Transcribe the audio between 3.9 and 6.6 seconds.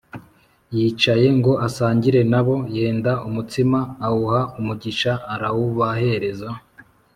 awuha umugisha arawubahereza